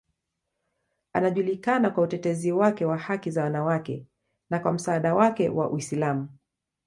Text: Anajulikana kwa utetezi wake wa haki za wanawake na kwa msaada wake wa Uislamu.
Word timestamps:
Anajulikana 1.13 1.89
kwa 1.89 2.03
utetezi 2.03 2.51
wake 2.51 2.85
wa 2.85 2.97
haki 2.97 3.31
za 3.31 3.43
wanawake 3.43 4.05
na 4.49 4.59
kwa 4.59 4.73
msaada 4.73 5.15
wake 5.15 5.49
wa 5.49 5.69
Uislamu. 5.69 6.29